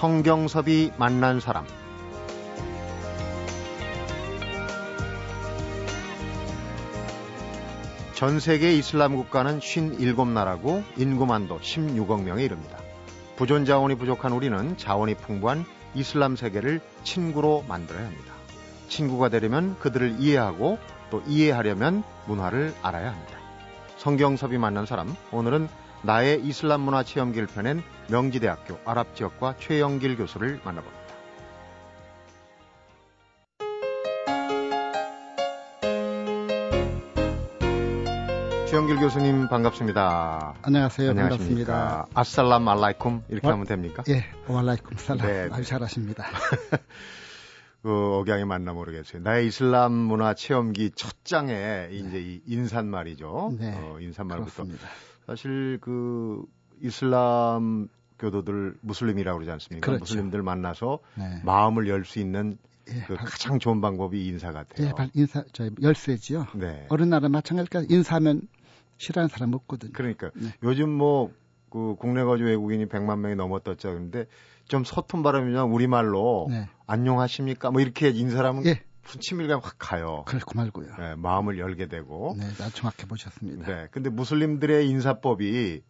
[0.00, 1.66] 성경섭이 만난 사람
[8.14, 12.78] 전 세계 이슬람 국가는 57나라고 인구만도 16억 명에 이릅니다.
[13.36, 18.32] 부존 자원이 부족한 우리는 자원이 풍부한 이슬람 세계를 친구로 만들어야 합니다.
[18.88, 20.78] 친구가 되려면 그들을 이해하고
[21.10, 23.38] 또 이해하려면 문화를 알아야 합니다.
[23.98, 25.68] 성경섭이 만난 사람, 오늘은
[26.02, 31.00] 나의 이슬람 문화 체험기를 펴낸 명지대학교 아랍 지역과 최영길 교수를 만나봅니다.
[38.70, 40.54] 최영길 교수님 반갑습니다.
[40.62, 41.10] 안녕하세요.
[41.10, 41.72] 안녕하십니까.
[41.72, 42.06] 반갑습니다.
[42.14, 43.50] 아살람 알라이쿰 이렇게 어?
[43.52, 44.02] 하면 됩니까?
[44.08, 45.26] 예, 와라이쿰 살람.
[45.26, 45.48] 네, 네.
[45.52, 46.24] 아주 잘하십니다.
[47.82, 49.22] 그 억양이 맞나 모르겠어요.
[49.22, 53.54] 나의 이슬람 문화 체험기 첫 장에 이제 이 인사말이죠.
[53.58, 54.86] 네, 어, 인사말부터 그렇습니다.
[55.34, 56.42] 사실 그
[56.82, 57.86] 이슬람
[58.18, 59.86] 교도들 무슬림이라고 그러지 않습니까?
[59.86, 60.00] 그렇죠.
[60.02, 61.40] 무슬림들 만나서 네.
[61.44, 64.88] 마음을 열 수 있는 예, 그 발- 가장 좋은 방법이 인사 같아요.
[64.88, 66.48] 예, 발- 인사, 저 열쇠지요.
[66.56, 66.86] 네.
[66.88, 68.42] 어느 나라 마찬가지니까 인사하면
[68.98, 69.92] 싫어하는 사람 없거든요.
[69.92, 70.48] 그러니까 네.
[70.64, 71.30] 요즘 뭐
[71.70, 73.94] 그 국내 거주 외국인이 100만 명이 넘었다죠.
[73.94, 74.26] 근데
[74.66, 76.68] 좀 서툰 발음이면 우리말로 네.
[76.88, 77.70] 안녕하십니까?
[77.70, 80.24] 뭐 이렇게 인사하면 예, 친밀감 확 가요.
[80.26, 80.94] 그렇고 말고요.
[80.98, 82.34] 네, 마음을 열게 되고.
[82.38, 83.66] 네, 아주 정확해 보셨습니다.
[83.66, 83.88] 네.
[83.90, 85.82] 근데 무슬림들의 인사법이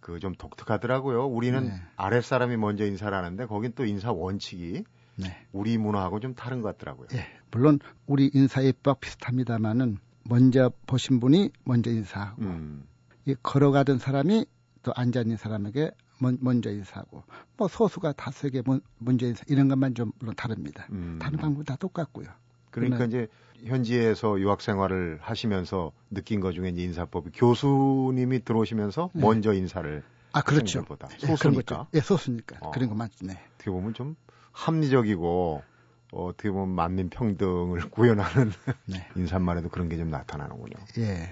[0.00, 1.26] 그 좀 독특하더라고요.
[1.26, 1.82] 우리는 네.
[1.96, 4.84] 아랫 사람이 먼저 인사를 하는데 거긴 또 인사 원칙이
[5.16, 5.46] 네.
[5.52, 7.08] 우리 문화하고 좀 다른 것 같더라고요.
[7.14, 12.84] 예, 물론 우리 인사예법 비슷합니다만은 먼저 보신 분이 먼저 인사하고 음.
[13.26, 14.46] 이 걸어가던 사람이
[14.82, 17.24] 또 앉아 있는 사람에게 먼, 먼저 인사하고
[17.56, 20.86] 뭐 소수가 다수에게 먼, 먼저 인사 이런 것만 좀 물론 다릅니다.
[20.90, 21.18] 음.
[21.20, 22.26] 다른 방법 다 똑같고요.
[22.70, 23.28] 그러니까 이제
[23.64, 29.20] 현지에서 유학 생활을 하시면서 느낀 것 중에 인사법이 교수님이 들어오시면서 네.
[29.22, 30.80] 먼저 인사를 아 그렇죠.
[30.80, 31.88] 예, 그런 소수니까.
[31.94, 32.70] 예, 소수니까 어.
[32.70, 33.26] 그런 거 맞죠.
[33.26, 33.38] 네.
[33.54, 34.16] 어떻게 보면 좀
[34.52, 35.62] 합리적이고
[36.12, 38.52] 어, 어떻게 보면 만민 평등을 구현하는
[38.86, 39.06] 네.
[39.16, 40.74] 인사말에도 그런 게 좀 나타나는군요.
[40.98, 41.28] 예.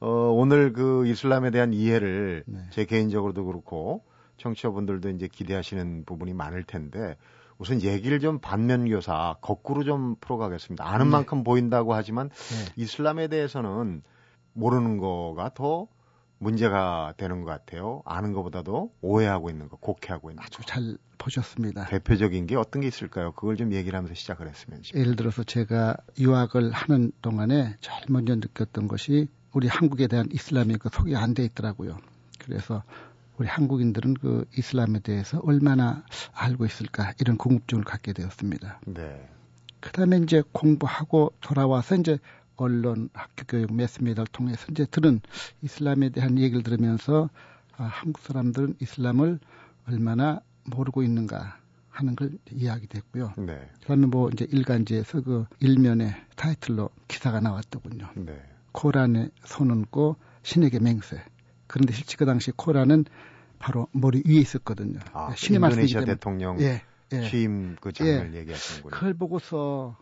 [0.00, 2.58] 어, 오늘 그 이슬람에 대한 이해를 네.
[2.70, 4.04] 제 개인적으로도 그렇고
[4.38, 7.16] 청취자분들도 이제 기대하시는 부분이 많을 텐데
[7.62, 10.84] 우선 얘기를 좀 반면교사 거꾸로 좀 풀어가겠습니다.
[10.84, 11.10] 아는 네.
[11.12, 12.72] 만큼 보인다고 하지만 네.
[12.82, 14.02] 이슬람에 대해서는
[14.52, 15.86] 모르는 거가 더
[16.38, 18.02] 문제가 되는 것 같아요.
[18.04, 20.44] 아는 것보다도 오해하고 있는 거, 곡해하고 있는 거.
[20.44, 21.86] 아주 잘 보셨습니다.
[21.86, 23.30] 대표적인 게 어떤 게 있을까요?
[23.30, 25.00] 그걸 좀 얘기를 하면서 시작을 했으면 싶어요.
[25.00, 30.88] 예를 들어서 제가 유학을 하는 동안에 제일 먼저 느꼈던 것이 우리 한국에 대한 이슬람이 그
[30.92, 31.96] 소개 안 돼 있더라고요.
[32.40, 32.82] 그래서
[33.42, 38.82] 우리 한국인들은 그 이슬람에 대해서 얼마나 알고 있을까 이런 궁금증을 갖게 되었습니다.
[38.86, 39.28] 네.
[39.80, 42.18] 그다음에 이제 공부하고 돌아와서 이제
[42.54, 45.20] 언론, 학교 교육, 매스미디어를 통해서 이제 들은
[45.60, 47.30] 이슬람에 대한 얘기를 들으면서
[47.76, 49.40] 아, 한국 사람들은 이슬람을
[49.88, 53.32] 얼마나 모르고 있는가 하는 걸 이해하게 됐고요.
[53.38, 53.68] 네.
[53.80, 58.08] 그다음에 뭐 이제 일간지에서 그 일면에 타이틀로 기사가 나왔더군요.
[58.14, 58.40] 네.
[58.70, 60.14] 코란에 손 얹고
[60.44, 61.20] 신에게 맹세.
[61.66, 63.06] 그런데 실제 그 당시 코란은
[63.62, 64.98] 바로 머리 위에 있었거든요.
[65.12, 66.12] 아, 신의 말씀이기 때문에.
[66.14, 67.28] 대통령 예, 예.
[67.30, 68.90] 취임 그 장면을 얘기하시는군요.
[68.90, 69.96] 그걸 보고서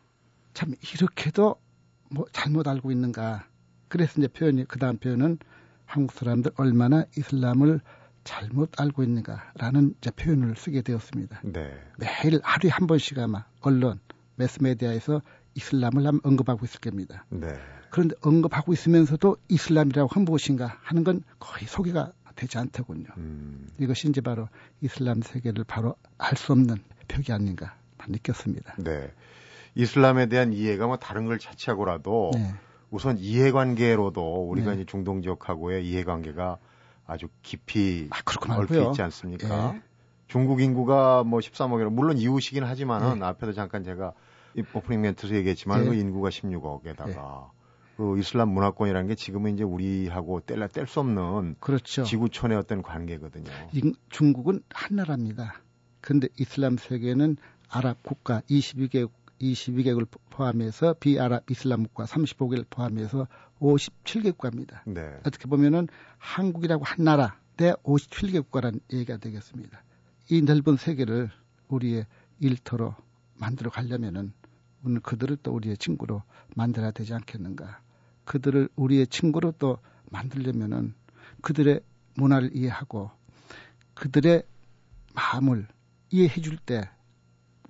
[0.54, 1.56] 참 이렇게도
[2.10, 3.44] 뭐 잘못 알고 있는가.
[3.88, 5.38] 그래서 이제 표현이 그 다음 표현은
[5.84, 7.80] 한국 사람들 얼마나 이슬람을
[8.24, 11.42] 잘못 알고 있는가라는 이제 표현을 쓰게 되었습니다.
[11.44, 11.70] 네.
[11.98, 14.00] 매일 하루에 한 번씩 아마 언론,
[14.36, 15.20] 매스메디아에서
[15.54, 17.26] 이슬람을 한- 언급하고 있을 겁니다.
[17.28, 17.48] 네.
[17.90, 23.06] 그런데 언급하고 있으면서도 이슬람이라고 한 무엇인가 하는 건 거의 소개가 되지 않더군요.
[23.16, 23.68] 음.
[23.78, 24.48] 이것이 이제 바로
[24.80, 26.76] 이슬람 세계를 바로 알 수 없는
[27.08, 27.74] 표기 아닌가
[28.08, 28.74] 느꼈습니다.
[28.78, 29.12] 네.
[29.74, 32.54] 이슬람에 대한 이해가 뭐 다른 걸 차치하고라도 네.
[32.90, 34.76] 우선 이해관계로도 우리가 네.
[34.76, 36.58] 이제 중동 지역하고의 이해관계가
[37.06, 38.90] 아주 깊이 아, 말고요.
[38.90, 39.74] 있지 않습니까?
[39.74, 39.82] 예.
[40.28, 43.26] 중국 인구가 뭐 13억이라 물론 이웃이긴 하지만은 네.
[43.26, 44.12] 앞에도 잠깐 제가
[44.54, 45.88] 이 오프닝 멘트에서 얘기했지만 예.
[45.88, 47.50] 그 인구가 16억에다가
[48.00, 52.02] 그 이슬람 문화권이라는 게 지금은 이제 우리하고 뗄라 뗄 수 없는 그렇죠.
[52.02, 53.50] 지구촌의 어떤 관계거든요.
[53.74, 55.60] 이- 중국은 한 나라입니다.
[56.00, 57.36] 근데 이슬람 세계는
[57.68, 59.10] 아랍 국가 22개국
[59.42, 63.26] 22개국을 포함해서 비아랍 이슬람 국가 35개를 포함해서
[63.60, 64.82] 57개 국가입니다.
[64.86, 65.18] 네.
[65.26, 65.86] 어떻게 보면은
[66.16, 69.82] 한국이라고 한 나라 대 57개 국가라는 얘기가 되겠습니다.
[70.30, 71.30] 이 넓은 세계를
[71.68, 72.06] 우리의
[72.38, 72.94] 일터로
[73.34, 74.32] 만들어 가려면은
[74.86, 76.22] 오늘 그들을 또 우리의 친구로
[76.56, 77.80] 만들어야 되지 않겠는가.
[78.24, 79.78] 그들을 우리의 친구로 또
[80.10, 80.94] 만들려면은
[81.42, 81.80] 그들의
[82.14, 83.10] 문화를 이해하고
[83.94, 84.42] 그들의
[85.14, 85.66] 마음을
[86.10, 86.88] 이해해 줄 때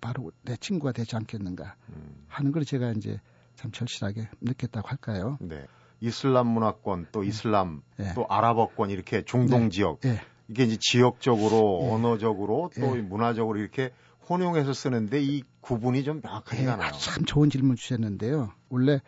[0.00, 3.20] 바로 내 친구가 되지 않겠는가 음, 하는 걸 제가 이제
[3.54, 5.36] 참 절실하게 느꼈다고 할까요?
[5.40, 5.66] 네.
[6.00, 8.14] 이슬람 문화권 또 이슬람 예.
[8.14, 9.68] 또 아랍어권 이렇게 중동 네.
[9.68, 10.20] 지역 예.
[10.48, 11.90] 이게 이제 지역적으로 예.
[11.90, 13.02] 언어적으로 또 예.
[13.02, 13.92] 문화적으로 이렇게
[14.28, 16.92] 혼용해서 쓰는데 이 구분이 좀 명확하지가 예, 않아요.
[16.92, 18.52] 참 좋은 질문 주셨는데요.
[18.70, 19.00] 원래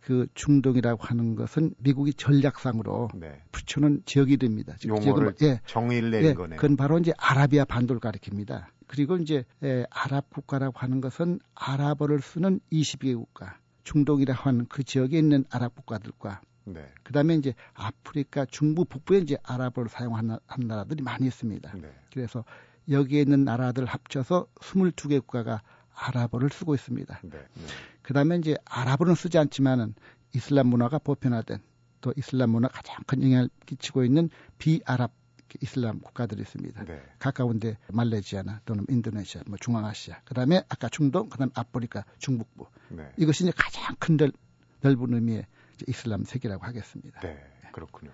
[0.00, 3.42] 그 중동이라고 하는 것은 미국이 전략상으로 네.
[3.52, 4.76] 붙여놓은 지역 이름입니다.
[4.78, 6.56] 즉 용어를 지역은- 예, 정의를 내린 예, 거네요.
[6.58, 8.66] 그건 바로 이제 아라비아 반도를 가리킵니다.
[8.86, 15.18] 그리고 이제 예, 아랍 국가라고 하는 것은 아랍어를 쓰는 22개 국가, 중동이라고 하는 그 지역에
[15.18, 16.86] 있는 아랍 국가들과 네.
[17.02, 21.72] 그다음에 이제 아프리카 중부 북부에 이제 아랍어를 사용하는 하는 나라들이 많이 있습니다.
[21.74, 21.90] 네.
[22.12, 22.44] 그래서
[22.90, 25.62] 여기에 있는 나라들 합쳐서 22개 국가가
[25.98, 27.20] 아랍어를 쓰고 있습니다.
[27.24, 27.30] 네.
[27.30, 27.66] 네.
[28.02, 29.94] 그다음에 이제 아랍어는 쓰지 않지만은
[30.34, 31.58] 이슬람 문화가 보편화된
[32.00, 35.12] 또 이슬람 문화 가장 큰 영향을 끼치고 있는 비아랍
[35.62, 36.84] 이슬람 국가들이 있습니다.
[36.84, 37.02] 네.
[37.18, 43.10] 가까운데 말레이시아나 또는 인도네시아, 뭐 중앙아시아, 그다음에 아까 중동, 그다음 에 아프리카, 중북부 네.
[43.16, 44.32] 이것이 이제 가장 큰 넓,
[44.82, 45.46] 넓은 의미의
[45.86, 47.20] 이슬람 세계라고 하겠습니다.
[47.20, 47.38] 네.
[47.72, 48.10] 그렇군요.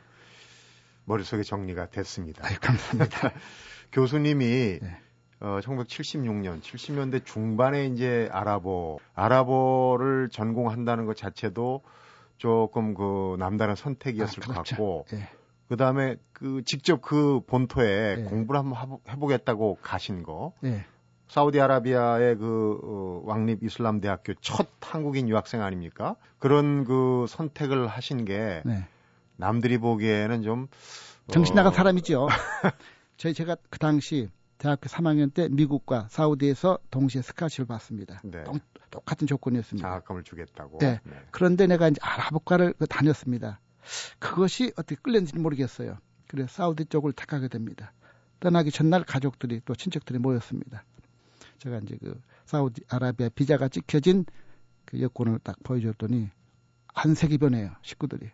[1.07, 2.47] 머릿속에 정리가 됐습니다.
[2.47, 3.33] 아유, 감사합니다.
[3.93, 5.01] 교수님이 네.
[5.41, 11.83] 어, 1976년, 70년대 중반에 이제 아랍어, 아랍어를 전공한다는 것 자체도
[12.37, 14.53] 조금 그 남다른 선택이었을 아, 것.
[14.55, 15.29] 같고, 예.
[15.69, 18.23] 그 다음에 그 직접 그 본토에 네.
[18.25, 20.85] 공부를 한번 해보겠다고 가신 거, 예.
[21.29, 26.17] 사우디아라비아의 그 어, 왕립 이슬람 대학교 첫 한국인 유학생 아닙니까?
[26.39, 28.87] 그런 그 선택을 하신 게 네.
[29.37, 30.69] 남들이 보기에는 좀
[31.31, 32.29] 정신 나간 어, 사람이죠.
[33.17, 34.29] 저희 제가 그 당시
[34.65, 38.23] 대학교 3학년 때 미국과 사우디에서 동시에 스카시를 받습니다.
[38.25, 38.45] 네.
[38.45, 39.87] 동- 똑같은 조건이었습니다.
[39.87, 40.79] 장학금을 주겠다고.
[40.79, 41.01] 네.
[41.33, 43.61] 그런데 내가 이제 아랍어과를 그 다녔습니다.
[44.19, 45.99] 그것이 어떻게 끌렸는지 모르겠어요.
[46.29, 47.93] 그래서 사우디 쪽을 택하게 됩니다.
[48.41, 50.83] 떠나기 전날 가족들이 또 친척들이 모였습니다.
[51.59, 54.25] 제가 이제 그 사우디 아라비아 비자가 찍혀진
[54.87, 56.31] 그 여권을 딱 보여줬더니
[56.95, 57.71] 한색이 변해요.
[57.83, 58.31] 식구들이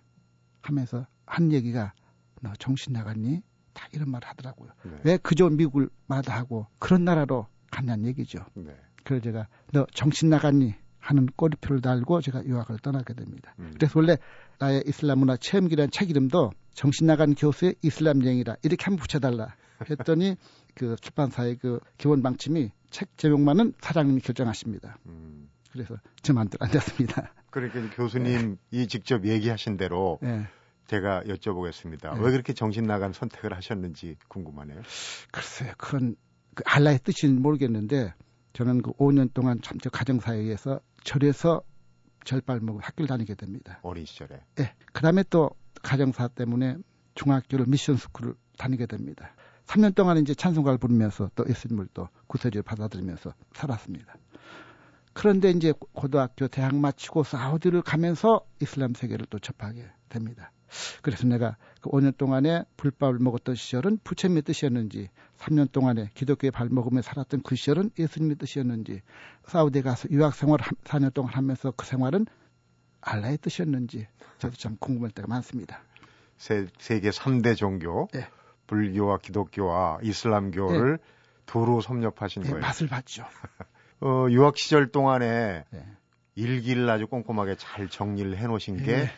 [0.62, 1.92] 하면서 한 얘기가
[2.40, 3.42] 너 정신 나갔니?
[3.72, 4.70] 다 이런 말 하더라고요.
[4.84, 5.00] 네.
[5.04, 8.44] 왜 그저 미국을 마다하고 그런 나라로 갔냐는 얘기죠.
[8.54, 8.74] 네.
[9.04, 10.74] 그래서 제가 너 정신 나갔니?
[11.00, 13.54] 하는 꼬리표를 달고 제가 유학을 떠나게 됩니다.
[13.58, 13.72] 음.
[13.74, 14.16] 그래서 원래
[14.58, 19.56] 나의 이슬람 문화 체험기라는 책 이름도 정신 나간 교수의 이슬람 여행이라 이렇게 한번 붙여달라
[19.88, 20.36] 했더니
[20.76, 24.98] 그 출판사의 그 기본 방침이 책 제목만은 사장님이 결정하십니다.
[25.06, 25.48] 음.
[25.72, 27.32] 그래서 제 마음대로 안 됐습니다.
[27.50, 28.56] 그러니까 교수님이
[28.88, 30.46] 직접 얘기하신 대로 예.
[30.90, 32.14] 제가 여쭤보겠습니다.
[32.14, 32.20] 네.
[32.20, 34.82] 왜 그렇게 정신 나간 선택을 하셨는지 궁금하네요.
[35.30, 36.16] 글쎄요, 그건
[36.54, 38.12] 그 알라의 뜻인지 모르겠는데
[38.54, 41.62] 저는 그 5년 동안 참저 가정사회에서 절에서
[42.24, 43.78] 절발먹고 학교를 다니게 됩니다.
[43.82, 44.40] 어린 시절에.
[44.58, 44.74] 예.
[44.92, 45.50] 그 다음에 또
[45.80, 46.76] 가정사 때문에
[47.14, 49.32] 중학교를 미션 스쿨을 다니게 됩니다.
[49.66, 54.16] 3년 동안 이제 찬송가를 부르면서 또 예수님을 또 구세주를 받아들이면서 살았습니다.
[55.12, 60.50] 그런데 이제 고등학교, 대학 마치고 사우디를 가면서 이슬람 세계를 또 접하게 됩니다.
[61.02, 65.08] 그래서 내가 그 5년 동안에 불밥을 먹었던 시절은 부처님의 뜻이었는지,
[65.38, 69.02] 3년 동안에 기독교의 발먹으며 살았던 그 시절은 예수님의 뜻이었는지,
[69.46, 72.26] 사우디에 가서 유학 생활을 4년 동안 하면서 그 생활은
[73.00, 74.06] 알라의 뜻이었는지,
[74.38, 75.82] 저도 참 궁금할 때가 많습니다.
[76.36, 78.28] 세, 세계 3대 종교, 예.
[78.66, 80.98] 불교와 기독교와 이슬람교를
[81.46, 82.60] 두루 섭렵하신 예, 거예요.
[82.60, 83.24] 맛을 봤죠.
[84.00, 85.86] 어, 유학 시절 동안에 예.
[86.36, 89.10] 일기를 아주 꼼꼼하게 잘 정리를 해놓으신 게 예.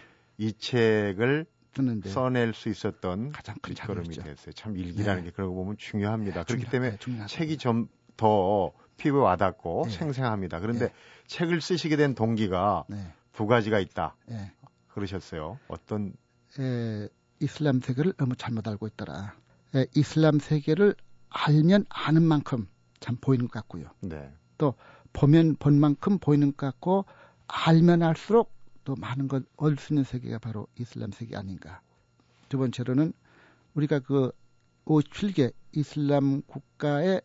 [0.43, 4.23] 이 책을 듣는데 써낼 수 있었던 가장 큰 자극이죠.
[4.23, 4.53] 됐어요.
[4.53, 5.31] 참 일기라는 네.
[5.31, 6.45] 게거 보면 중요합니다.
[6.45, 7.27] 그렇기 중요하- 때문에 네.
[7.27, 9.91] 책이 좀 더 피부에 와닿고 네.
[9.91, 10.61] 생생합니다.
[10.61, 10.95] 그런데 네.
[11.29, 13.13] 책을 쓰시게 된 동기가 네.
[13.33, 14.15] 두 가지가 있다.
[14.31, 14.53] 예.
[14.89, 15.59] 그러셨어요.
[15.67, 16.13] 어떤
[16.61, 17.09] 에,
[17.41, 19.35] 이슬람 세계를 너무 잘못 알고 있더라.
[19.75, 20.95] 에, 이슬람 세계를
[21.31, 22.69] 알면 아는 만큼
[23.01, 23.87] 참 보이는 것 같고요.
[24.03, 24.31] 네.
[25.15, 27.07] 보면 본 만큼 보이는 것 같고
[27.49, 28.53] 알면 알수록
[28.85, 31.81] 또 많은 걸 얻을 수 있는 세계가 바로 이슬람 세계 아닌가.
[32.49, 33.13] 두 번째로는
[33.75, 34.33] 우리가 그
[34.85, 37.23] 57개 이슬람 국가의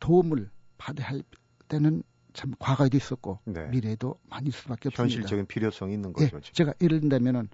[0.00, 1.22] 도움을 받아야 할
[1.68, 3.68] 때는 참 과거에도 있었고 네.
[3.68, 5.02] 미래에도 많이 있을 수밖에 없습니다.
[5.02, 6.40] 현실적인 필요성이 있는 예, 거죠.
[6.40, 6.54] 지금.
[6.54, 7.48] 제가 예를 든다면은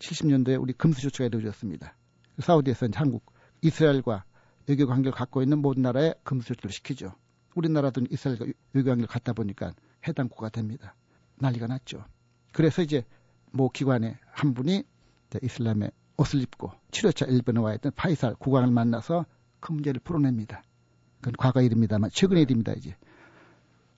[0.00, 1.96] 70년대에 우리 금수 조치가 이루어졌습니다.
[2.40, 3.24] 사우디에서는 한국,
[3.62, 4.24] 이스라엘과
[4.66, 7.14] 외교 관계를 갖고 있는 모든 나라에 금수 조치를 시키죠.
[7.54, 9.72] 우리나라도 이스라엘과 외교 관계를 갖다 보니까
[10.08, 10.96] 해당 국가 됩니다.
[11.36, 12.04] 난리가 났죠.
[12.54, 13.04] 그래서 이제
[13.50, 14.84] 모 기관의 한 분이
[15.42, 19.26] 이슬람의 옷을 입고 치료차 일본에 와 있던 파이살 국왕을 만나서
[19.58, 20.62] 그 문제를 풀어냅니다.
[21.20, 22.96] 그건 과거 일입니다만 최근의 일입니다 이제.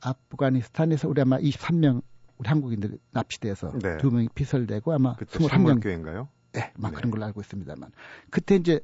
[0.01, 2.03] 아프가니스탄에서 우리 아마 23명
[2.39, 3.99] 우리 한국인들이 납치돼서 네.
[3.99, 6.29] 두 명이 피설되고 아마 그때 21명 선물교회인가요?
[6.53, 6.97] 네, 막 네.
[6.97, 7.91] 그런 걸로 알고 있습니다만
[8.31, 8.81] 그때 이제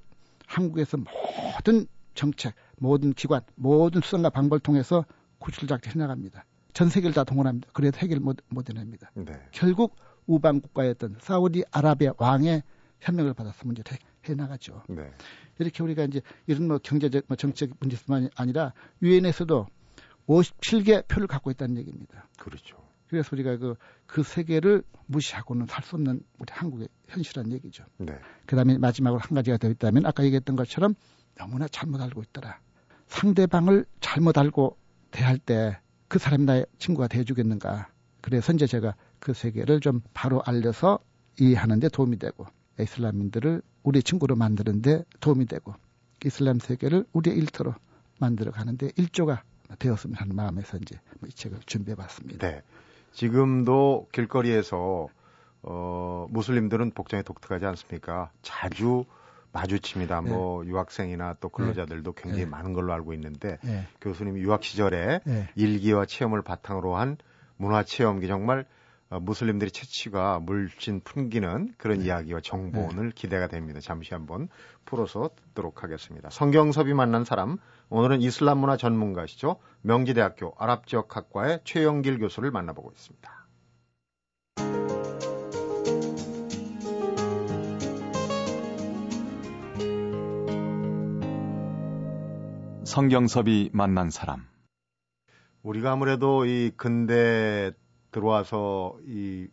[0.46, 5.06] 한국에서 모든 정책, 모든 기관, 모든 수단과 방법을 통해서
[5.38, 6.44] 구출 작전 해나갑니다.
[6.72, 7.70] 전 세계를 다 동원합니다.
[7.72, 9.10] 그래도 해결 못, 못 해냅니다.
[9.14, 9.32] 네.
[9.50, 12.62] 결국 우방 국가였던 사우디 아라비아 왕의
[13.00, 14.82] 협력을 받아서 문제를 해, 해나가죠.
[14.88, 15.10] 네.
[15.58, 19.66] 이렇게 우리가 이제 이런 뭐 경제적, 뭐 정치적 문제뿐만 아니라 유엔에서도
[20.28, 22.28] 57개 표를 갖고 있다는 얘기입니다.
[22.38, 22.76] 그렇죠.
[23.08, 23.74] 그래서 우리가 그,
[24.06, 27.84] 그 세계를 무시하고는 살 수 없는 우리 한국의 현실한 얘기죠.
[27.98, 28.18] 네.
[28.46, 30.94] 그 다음에 마지막으로 한 가지가 더 있다면 아까 얘기했던 것처럼
[31.34, 32.58] 너무나 잘못 알고 있더라.
[33.08, 34.78] 상대방을 잘못 알고
[35.10, 35.78] 대할 때
[36.12, 37.88] 그 사람이 나의 친구가 돼주겠는가.
[38.20, 40.98] 그래서 이제 제가 그 세계를 좀 바로 알려서
[41.40, 42.44] 이해하는데 도움이 되고
[42.78, 45.74] 이슬람인들을 우리 친구로 만드는데 도움이 되고
[46.22, 47.74] 이슬람 세계를 우리의 일터로
[48.20, 49.42] 만들어 가는데 일조가
[49.78, 52.46] 되었으면 하는 마음에서 이제 뭐이 책을 준비해 봤습니다.
[52.46, 52.62] 네.
[53.12, 55.08] 지금도 길거리에서
[55.62, 58.30] 어, 무슬림들은 복장이 독특하지 않습니까?
[58.42, 59.06] 자주
[59.52, 60.20] 마주칩니다.
[60.22, 60.30] 네.
[60.30, 62.22] 뭐 유학생이나 또 근로자들도 네.
[62.22, 62.50] 굉장히 네.
[62.50, 63.86] 많은 걸로 알고 있는데 네.
[64.00, 65.48] 교수님이 유학 시절에 네.
[65.54, 67.16] 일기와 체험을 바탕으로 한
[67.56, 68.64] 문화 체험기 정말
[69.10, 72.06] 어, 무슬림들의 채취가 물씬 풍기는 그런 네.
[72.06, 73.78] 이야기와 정보는 기대가 됩니다.
[73.80, 74.48] 잠시 한번
[74.86, 76.30] 풀어서 듣도록 하겠습니다.
[76.30, 77.58] 성경섭이 만난 사람
[77.90, 79.56] 오늘은 이슬람 문화 전문가시죠.
[79.82, 83.41] 명지대학교 아랍지역학과의 최영길 교수를 만나보고 있습니다.
[92.92, 94.46] 성경섭이 만난 사람.
[95.62, 97.72] 우리가 아무래도 이 근대
[98.10, 99.48] 들어와서 이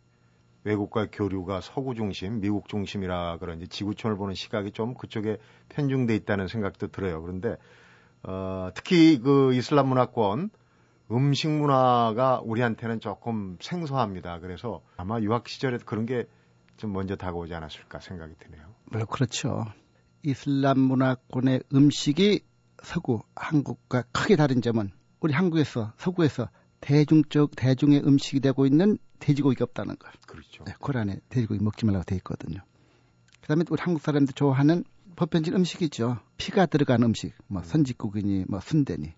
[0.64, 5.38] 외국과 교류가 서구 중심, 미국 중심이라 그런지 지구촌을 보는 시각이 좀 그쪽에
[5.70, 7.22] 편중돼 있다는 생각도 들어요.
[7.22, 7.56] 그런데
[8.24, 10.50] 어, 특히 그 이슬람 문화권
[11.10, 14.40] 음식 문화가 우리한테는 조금 생소합니다.
[14.40, 16.26] 그래서 아마 유학 시절에 그런 게
[16.80, 18.74] 좀 먼저 다가오지 않았을까 생각이 드네요.
[18.86, 19.66] 물론 그렇죠.
[20.22, 22.40] 이슬람 문화권의 음식이
[22.82, 26.48] 서구, 한국과 크게 다른 점은 우리 한국에서 서구에서
[26.80, 30.12] 대중적 대중의 음식이 되고 있는 돼지고기가 없다는 걸.
[30.26, 30.64] 그렇죠.
[30.64, 32.60] 네, 코란에 돼지고기 먹지 말라고 돼 있거든요.
[33.42, 34.84] 그다음에 우리 한국 사람들 좋아하는
[35.16, 36.18] 보편적 음식이죠.
[36.38, 37.64] 피가 들어간 음식, 뭐 음.
[37.64, 39.12] 선지국이니 뭐 순대니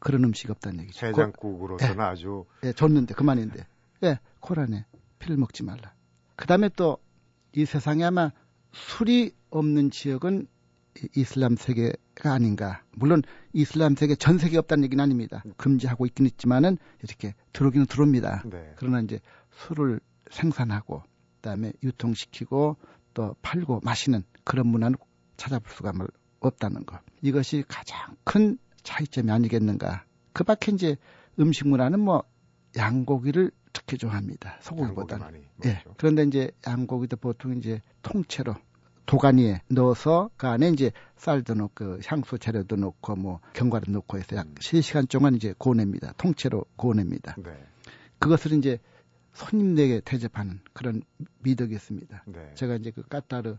[0.00, 1.06] 그런 음식 없다는 얘기죠.
[1.06, 2.02] 해장국으로서는 네.
[2.02, 3.66] 아주 예, 네, 좋는데 그만인데.
[4.02, 4.84] 예, 네, 코란에
[5.18, 5.94] 피를 먹지 말라.
[6.36, 6.98] 그다음에 또
[7.56, 8.32] 이 세상에 아마
[8.72, 10.46] 술이 없는 지역은
[11.16, 12.82] 이슬람 세계 가 아닌가.
[12.92, 15.44] 물론 이슬람 세계 전 세계 없다는 얘기는 아닙니다.
[15.58, 18.42] 금지하고 있긴 있지만은 이렇게 들어오기는 들어옵니다.
[18.46, 18.72] 네.
[18.76, 19.20] 그러나 이제
[19.52, 21.02] 술을 생산하고
[21.36, 22.76] 그다음에 유통시키고
[23.14, 24.96] 또 팔고 마시는 그런 문화는
[25.36, 25.92] 찾아볼 수가
[26.40, 27.00] 없다는 것.
[27.22, 30.04] 이것이 가장 큰 차이점이 아니겠는가.
[30.32, 30.96] 그 밖에 이제
[31.38, 32.24] 음식 문화는 뭐
[32.76, 34.58] 양고기를 특히 좋아합니다.
[34.62, 35.44] 소고기보다는.
[35.66, 35.82] 예.
[35.98, 38.54] 그런데 이제 양고기도 보통 이제 통째로
[39.06, 44.36] 도가니에 넣어서 그 안에 이제 쌀도 넣고 그 향수 재료도 넣고 뭐 견과류 넣고 해서
[44.36, 46.12] 약 3시간 동안 이제 고냅니다.
[46.18, 47.36] 통째로 고냅니다.
[47.38, 47.50] 네.
[48.18, 48.78] 그것을 이제
[49.32, 51.02] 손님들에게 대접하는 그런
[51.40, 52.24] 미덕이 있습니다.
[52.26, 52.50] 네.
[52.54, 53.56] 제가 이제 그 까따르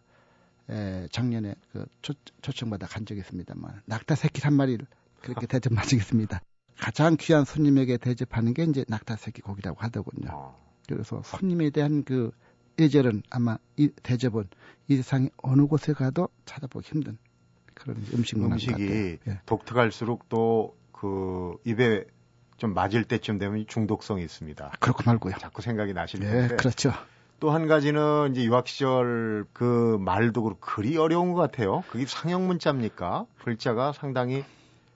[0.69, 4.85] 에, 작년에 그 초, 초청받아 간 적이 있습니다만 낙타 새끼 한 마리를
[5.21, 6.41] 그렇게 대접 마치겠습니다.
[6.77, 10.29] 가장 귀한 손님에게 대접하는 게 이제 낙타 새끼 고기라고 하더군요.
[10.31, 10.67] 어.
[10.87, 12.31] 그래서 손님에 대한 그
[12.79, 14.45] 예절은 아마 이 대접은
[14.87, 17.17] 이 세상에 어느 곳에 가도 찾아보기 힘든
[17.73, 19.41] 그런 음식 문화 음식이 예.
[19.45, 22.05] 독특할수록 또 그 입에
[22.57, 24.65] 좀 맞을 때쯤 되면 중독성이 있습니다.
[24.65, 25.35] 아, 그렇고 말고요.
[25.39, 26.55] 자꾸 생각이 나실 예, 텐데.
[26.55, 26.91] 그렇죠.
[27.39, 31.83] 또 한 가지는 이제 유학 시절 그 말도 그렇고 글이 어려운 것 같아요.
[31.91, 33.27] 그게 상형 문자입니까?
[33.43, 34.43] 글자가 상당히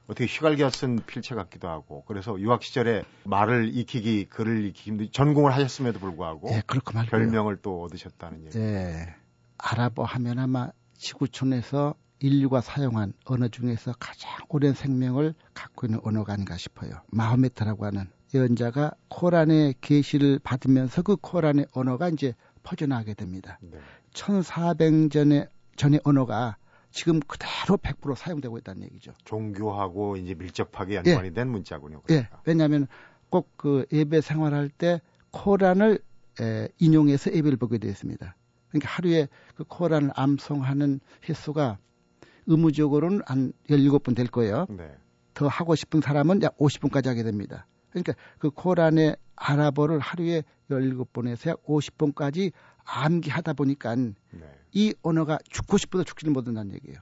[0.07, 5.99] 어떻게 휘갈겨 쓴 필체 같기도 하고 그래서 유학 시절에 말을 익히기 글을 익히기 전공을 하셨음에도
[5.99, 7.11] 불구하고 예, 그렇고 말고요.
[7.11, 8.57] 별명을 또 얻으셨다는 얘기.
[8.59, 9.15] 예.
[9.57, 16.55] 아랍어 하면 아마 지구촌에서 인류가 사용한 언어 중에서 가장 오랜 생명을 갖고 있는 언어가 아닌가
[16.57, 16.91] 싶어요.
[17.07, 23.59] 마호메트라고 하는 예언자가 코란의 계시를 받으면서 그 코란의 언어가 이제 퍼져나가게 됩니다.
[23.61, 23.79] 네.
[24.13, 26.57] 1400전의 전의 언어가
[26.91, 29.13] 지금 그대로 100% 사용되고 있다는 얘기죠.
[29.25, 31.33] 종교하고 이제 밀접하게 연관이 예.
[31.33, 32.01] 된 문자군요.
[32.01, 32.29] 그러니까.
[32.35, 32.41] 예.
[32.45, 32.87] 왜냐하면
[33.29, 35.99] 꼭 그 예배 생활할 때 코란을
[36.41, 38.35] 에, 인용해서 예배를 보게 되어 있습니다.
[38.69, 41.77] 그러니까 하루에 그 코란을 암송하는 횟수가
[42.47, 44.65] 의무적으로는 한 17번 될 거예요.
[44.69, 44.91] 네.
[45.33, 47.67] 더 하고 싶은 사람은 약 50분까지 하게 됩니다.
[47.91, 52.51] 그러니까 그 코란의 아랍어를 하루에 17번에서 약 50번까지
[52.85, 54.13] 암기하다 보니까 네.
[54.73, 56.99] 이 언어가 죽고 싶어도 죽지를 못한다는 얘기예요.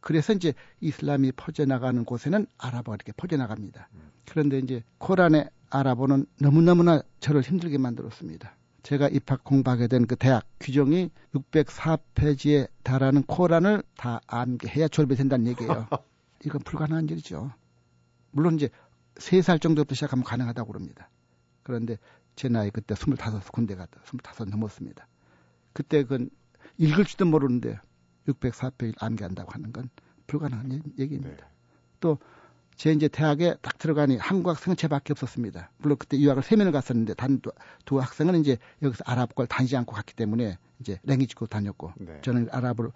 [0.00, 3.88] 그래서 이제 이슬람이 퍼져나가는 곳에는 아랍어가 이렇게 퍼져나갑니다.
[3.94, 4.10] 음.
[4.26, 8.56] 그런데 이제 코란의 아랍어는 너무너무나 저를 힘들게 만들었습니다.
[8.84, 15.88] 제가 입학 공부하게 된 그 대학 규정이 604페이지에 달하는 코란을 다 암기해야 졸업된다는 얘기예요.
[16.44, 17.50] 이건 불가능한 일이죠.
[18.30, 18.68] 물론 이제
[19.16, 21.10] 3살 정도부터 시작하면 가능하다고 그럽니다.
[21.64, 21.98] 그런데
[22.36, 23.16] 제 나이 그때 25
[23.52, 25.06] 군대 갔다 25 넘었습니다.
[25.72, 26.30] 그때 그건
[26.78, 27.80] 읽을 줄도 모르는데
[28.28, 29.88] 604페이지를 암기한다고 하는 건
[30.26, 31.36] 불가능한 얘기입니다.
[31.36, 31.50] 네.
[32.00, 32.18] 또,
[32.76, 35.70] 제 이제 대학에 딱 들어가니 한국 학생은 제밖에 없었습니다.
[35.78, 37.50] 물론 그때 유학을 세 명을 갔었는데 단두
[38.00, 42.20] 학생은 이제 여기서 아랍과를 다니지 않고 갔기 때문에 이제 랭이지고 다녔고 네.
[42.20, 42.90] 저는 아랍을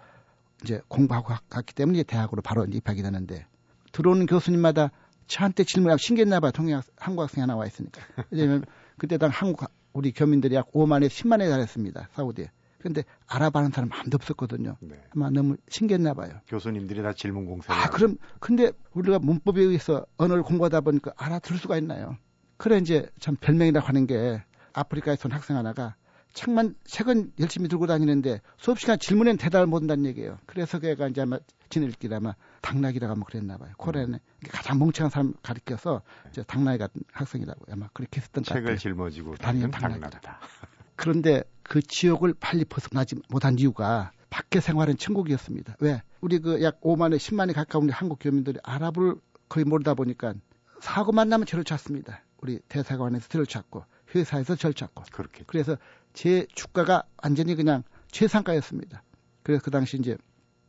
[0.63, 3.47] 이제 공부하고 갔기 때문에 이제 대학으로 바로 이제 입학이 되는데
[3.91, 4.91] 들어오는 교수님마다
[5.25, 6.51] 저한테 질문하고 신기했나 봐요.
[6.51, 8.01] 동양 한국 학생이 하나 와 있으니까.
[8.29, 8.65] 왜냐면
[8.97, 12.09] 그때 당 한국 우리 교민들이 약 5만에 10만에 달했습니다.
[12.13, 12.49] 사우디에.
[12.79, 14.75] 근데 알아봐는 사람 아무도 없었거든요.
[14.79, 14.95] 네.
[15.11, 16.31] 아마 너무 신기했나 봐요.
[16.47, 21.77] 교수님들이 다 질문 공세를 아, 그럼 근데 우리가 문법에 의해서 언어를 공부하다 보니까 알아들을 수가
[21.77, 22.17] 있나요?
[22.57, 24.43] 그래 이제 참 별명이라고 하는 게
[24.73, 25.95] 아프리카에서 온 학생 하나가
[26.33, 30.37] 책만 책은 열심히 들고 다니는데 수업 시간 질문엔 대답을 못 한다는 얘기예요.
[30.45, 33.71] 그래서 걔가 이제 아마 지낼길 아마 당나귀라고 아마 그랬나 봐요.
[33.77, 34.19] 코레네
[34.49, 38.77] 가장 멍청한 사람 가리켜서 이제 당나귀 같은 학생이라고 아마 그렇게 했었던 것 책을 같아요.
[38.77, 40.39] 짊어지고 다니는 당나귀다.
[40.95, 45.77] 그런데 그 지옥을 빨리 벗어나지 못한 이유가 밖에 생활은 천국이었습니다.
[45.79, 46.01] 왜?
[46.21, 49.15] 우리 그 약 5만에 10만에 가까운 우리 한국 교민들이 아랍을
[49.49, 50.33] 거의 모르다 보니까
[50.79, 52.21] 사고만 나면 저를 찾습니다.
[52.37, 53.85] 우리 대사관에서 저를 찾고
[54.15, 55.77] 회사에서 저를 찾고 그렇게 그래서
[56.13, 59.03] 제 주가가 완전히 그냥 최상가였습니다.
[59.43, 60.17] 그래서 그 당시 이제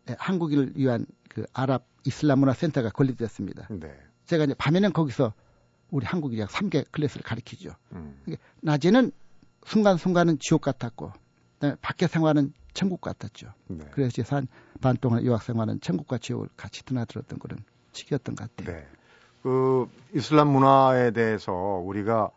[0.06, 3.68] 한국인을 위한 그 아랍 이슬람 문화 센터가 건립됐습니다.
[3.70, 3.94] 네.
[4.26, 5.32] 제가 이제 밤에는 거기서
[5.90, 7.74] 우리 한국어 약 3개 클래스를 가르치죠.
[7.92, 8.22] 음.
[8.60, 9.12] 낮에는
[9.66, 11.12] 순간순간은 지옥 같았고
[11.54, 13.52] 그다음에 밖에 생활은 천국 같았죠.
[13.68, 13.84] 네.
[13.92, 14.24] 그래서 이제
[14.80, 17.58] 반 동안 유학 생활은 천국과 지옥을 같이 드나들었던 그런
[17.92, 18.76] 시기였던 것 같아요.
[18.76, 18.86] 네.
[19.42, 22.30] 그 이슬람 문화에 대해서 우리가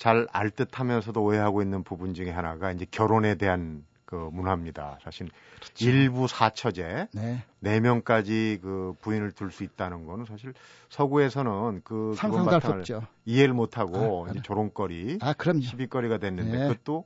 [0.00, 4.98] 잘 알 듯하면서도 오해하고 있는 부분 중에 하나가 이제 결혼에 대한 그 문화입니다.
[5.04, 5.28] 사실
[5.60, 5.84] 그렇죠.
[5.84, 7.44] 일부 사처제 네.
[7.60, 10.54] 네 명까지 그 부인을 둘 수 있다는 거는 사실
[10.88, 13.00] 서구에서는 그 상상도 할 수.
[13.26, 15.60] 이해를 못 하고 아, 이제 조롱거리, 아, 그럼요.
[15.60, 16.68] 시비거리가 됐는데 네.
[16.68, 17.04] 그것도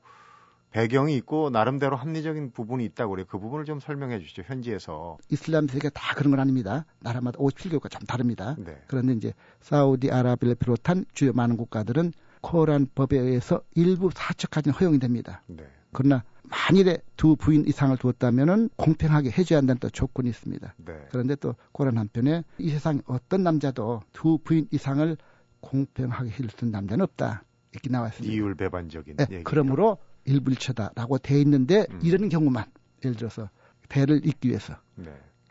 [0.71, 3.27] 배경이 있고 나름대로 합리적인 부분이 있다고 그래요.
[3.29, 4.43] 그 부분을 좀 설명해 주시죠.
[4.47, 5.19] 현지에서.
[5.31, 6.85] 이슬람 세계가 다 그런 건 아닙니다.
[7.01, 8.55] 나라마다 57개국가 좀 다릅니다.
[8.59, 8.81] 네.
[8.87, 12.13] 그런데 이제 사우디아라비아를 비롯한 주요 많은 국가들은
[12.45, 15.43] 코란 법에 의해서 일부 사척까지는 허용이 됩니다.
[15.47, 15.67] 네.
[15.93, 20.75] 그러나 만일에 두 부인 이상을 두었다면은 공평하게 해줘야 한다는 또 조건이 있습니다.
[20.77, 21.07] 네.
[21.11, 25.17] 그런데 또 코란 한편에 이 세상 어떤 남자도 두 부인 이상을
[25.61, 27.45] 공평하게 해줄 수 있는 남자는 없다.
[27.73, 28.33] 이렇게 나와 있습니다.
[28.33, 29.43] 이율 배반적인 네.
[29.43, 32.01] 그러므로 일불처다라고 돼 있는데 음.
[32.03, 32.67] 이런 경우만
[33.05, 33.49] 예를 들어서
[33.89, 35.11] 배를 잇기 위해서 네.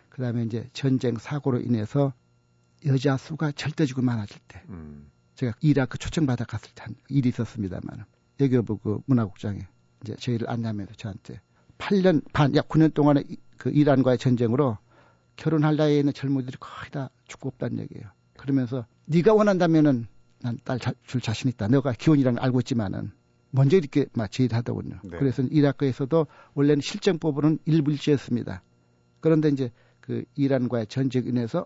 [0.09, 2.13] 그다음에 이제 전쟁 사고로 인해서
[2.85, 5.09] 여자 수가 절대적으로 많아질 때 음.
[5.35, 8.05] 제가 이라크 초청받아 갔을 때 한 일이 있었습니다만
[8.39, 9.59] 외교부 그 문화국장이
[10.03, 11.39] 이제 저희를 안내하면서 저한테
[11.77, 14.77] 8년 반, 약 9년 동안의 이- 그 이란과의 전쟁으로
[15.35, 18.07] 결혼할 나이에 있는 젊은이들이 거의 다 죽고 없다는 얘기예요.
[18.37, 20.07] 그러면서 네가 원한다면은
[20.41, 21.67] 난 딸 줄 자신 있다.
[21.69, 23.11] 너가 기혼이라는 걸 알고 있지만은
[23.51, 24.99] 먼저 이렇게 막 제의를 하더군요.
[25.03, 25.17] 네.
[25.17, 28.61] 그래서 이라크에서도 원래는 실정법으로는 일부일제였습니다.
[29.21, 31.65] 그런데 이제 그 이란과의 전쟁 인해서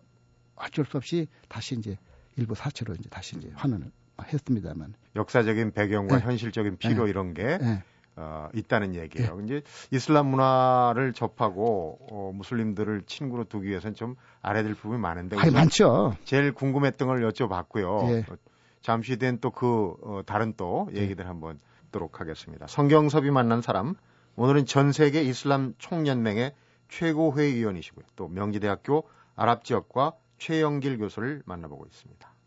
[0.55, 1.97] 어쩔 수 없이 다시 이제
[2.37, 4.93] 일부 사체로 이제 다시 이제 환원을 했습니다만.
[5.15, 6.23] 역사적인 배경과 네.
[6.23, 7.09] 현실적인 필요 네.
[7.09, 7.83] 이런 게 예.
[8.15, 9.39] 어, 있다는 얘기예요.
[9.43, 15.53] 이제 이슬람 문화를 접하고 어, 무슬림들을 친구로 두기 위해서는 좀 알아야 될 부분이 많은데 우선
[15.53, 16.15] 많죠.
[16.25, 18.09] 제일 궁금했던 걸 여쭤봤고요.
[18.11, 18.19] 예.
[18.29, 18.35] 어,
[18.81, 22.67] 잠시 뒤엔 또그 어, 다른 또 얘기들 한번 듣도록 하겠습니다.
[22.67, 23.95] 성경섭이 만난 사람
[24.35, 26.53] 오늘은 전 세계 이슬람 총연맹의
[26.89, 28.05] 최고 회의위원이시고요.
[28.15, 32.37] 또 명지대학교 아랍 지역과 최영길 교수를 만나보고 있습니다.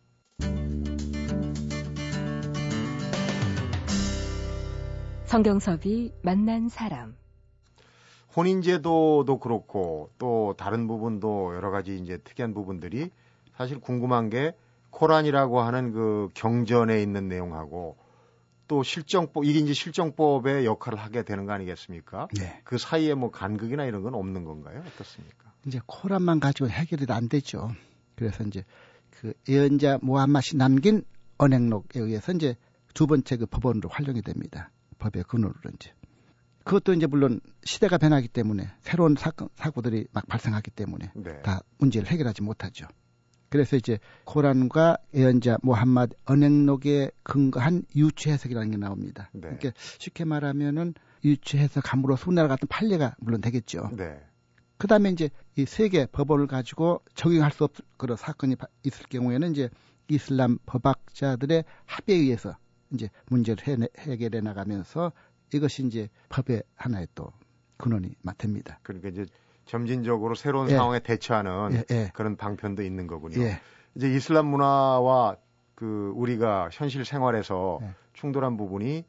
[5.24, 7.16] 성경섭이 만난 사람.
[8.36, 13.10] 혼인제도도 그렇고 또 다른 부분도 여러 가지 이제 특이한 부분들이
[13.56, 14.56] 사실 궁금한 게
[14.90, 17.96] 코란이라고 하는 그 경전에 있는 내용하고
[18.66, 22.28] 또 실정법 이게 이제 실정법의 역할을 하게 되는 거 아니겠습니까?
[22.36, 22.60] 네.
[22.64, 24.82] 그 사이에 뭐 간극이나 이런 건 없는 건가요?
[24.86, 25.49] 어떻습니까?
[25.66, 27.70] 이제 코란만 가지고 해결이 안 되죠.
[28.16, 28.64] 그래서 이제
[29.10, 31.04] 그 예언자 모함맛이 남긴
[31.38, 32.56] 언행록에 의해서 이제
[32.94, 34.70] 두 번째 그 법원으로 활용이 됩니다.
[34.98, 35.92] 법의 근원으로 이제.
[36.64, 41.42] 그것도 이제 물론 시대가 변하기 때문에 새로운 사건, 사고들이 막 발생하기 때문에 네.
[41.42, 42.86] 다 문제를 해결하지 못하죠.
[43.48, 49.30] 그래서 이제 코란과 예언자 모함마드 언행록에 근거한 유추 해석이라는 게 나옵니다.
[49.32, 49.40] 네.
[49.40, 50.94] 그러니까 쉽게 말하면은
[51.24, 53.90] 유추 해석함으로 수나라 같은 판례가 물론 되겠죠.
[53.96, 54.20] 네.
[54.80, 59.50] 그 다음에 이제 이 세계 법원을 가지고 적용할 수 없을 그런 사건이 바- 있을 경우에는
[59.50, 59.68] 이제
[60.08, 62.56] 이슬람 법학자들의 합의에 의해서
[62.90, 65.12] 이제 문제를 해, 해결해 나가면서
[65.52, 67.30] 이것이 이제 법의 하나의 또
[67.76, 68.78] 근원이 됩니다.
[68.82, 69.26] 그러니까 이제
[69.66, 70.76] 점진적으로 새로운 예.
[70.76, 73.38] 상황에 대처하는 예, 예, 그런 방편도 있는 거군요.
[73.42, 73.60] 예.
[73.96, 75.36] 이제 이슬람 문화와
[75.74, 77.94] 그 우리가 현실 생활에서 예.
[78.14, 79.04] 충돌한 부분이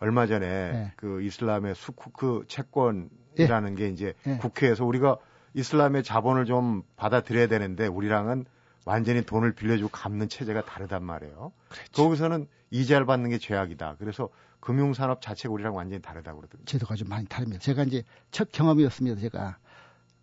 [0.00, 0.92] 얼마 전에 예.
[0.96, 3.10] 그 이슬람의 수쿠크 채권
[3.44, 4.36] 이라는 게 이제 예.
[4.38, 5.16] 국회에서 우리가
[5.54, 8.44] 이슬람의 자본을 좀 받아들여야 되는데 우리랑은
[8.84, 11.52] 완전히 돈을 빌려주고 갚는 체제가 다르단 말이에요.
[11.68, 12.02] 그렇죠.
[12.02, 13.96] 거기서는 이자를 받는 게 죄악이다.
[13.98, 14.28] 그래서
[14.60, 16.64] 금융산업 자체가 우리랑 완전히 다르다 그러더라고요.
[16.64, 17.60] 제도가 좀 많이 다릅니다.
[17.60, 19.20] 제가 이제 첫 경험이었습니다.
[19.20, 19.58] 제가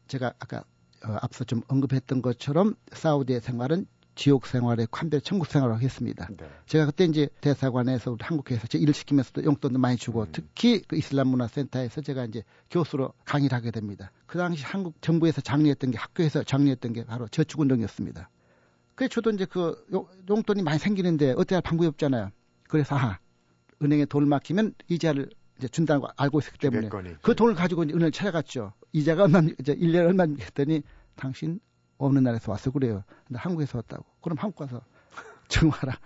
[0.07, 0.63] 제가 아까
[1.05, 6.27] 어, 앞서 좀 언급했던 것처럼 사우디의 생활은 지옥 생활에 관대 천국 생활을 했습니다.
[6.37, 6.49] 네.
[6.65, 10.27] 제가 그때 이제 대사관에서 한국에서 제 일을 시키면서도 용돈도 많이 주고 음.
[10.31, 14.11] 특히 그 이슬람 문화센터에서 제가 이제 교수로 강의를 하게 됩니다.
[14.25, 18.29] 그 당시 한국 정부에서 장려했던 게 학교에서 장려했던 게 바로 저축운동이었습니다.
[18.95, 19.75] 그래 저도 이제 그
[20.29, 22.29] 용돈이 많이 생기는데 어떻게 할 방법이 없잖아요.
[22.69, 23.19] 그래서 아
[23.83, 26.89] 은행에 돈을 맡기면 이자를 이제 준다고 알고 있었기 때문에
[27.21, 28.73] 그 돈을 가지고 은행을 찾아갔죠.
[28.93, 30.81] 이자가 얼마 이제 1년에 얼마 했더니
[31.15, 31.59] 당신
[31.97, 33.03] 어느 나라에서 왔어 그래요.
[33.27, 34.05] 근데 한국에서 왔다고.
[34.21, 34.81] 그럼 한국 가서
[35.47, 35.97] 정화라.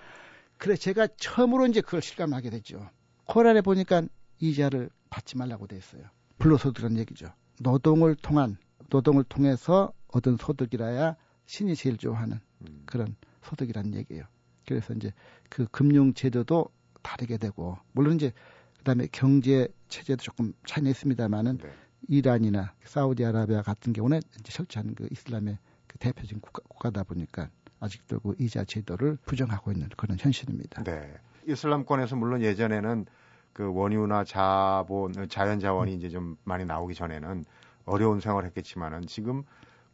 [0.57, 2.89] 그래 제가 처음으로 이제 그걸 실감하게 됐죠.
[3.25, 4.03] 코란에 보니까
[4.39, 6.03] 이자를 받지 말라고 돼 있어요.
[6.37, 7.27] 불로소득이라는 얘기죠.
[7.61, 8.57] 노동을 통한
[8.89, 12.83] 노동을 통해서 얻은 소득이라야 신이 제일 좋아하는 음.
[12.85, 14.25] 그런 소득이라는 얘기예요.
[14.67, 15.11] 그래서 이제
[15.49, 16.69] 그 금융 제도도
[17.01, 18.31] 다르게 되고 물론 이제
[18.77, 21.69] 그다음에 경제 체제도 조금 차이는 있습니다만은 네.
[22.07, 27.49] 이란이나 사우디아라비아 같은 경우는 이제 철저한 그 이슬람의 그 대표적인 국가, 다 보니까
[27.79, 30.83] 아직도 그 이자 제도를 부정하고 있는 그런 현실입니다.
[30.83, 31.13] 네.
[31.47, 33.05] 이슬람권에서 물론 예전에는
[33.53, 35.97] 그 원유나 자본, 자연 자원이 음.
[35.97, 37.45] 이제 좀 많이 나오기 전에는
[37.85, 39.43] 어려운 생활을 했겠지만은 지금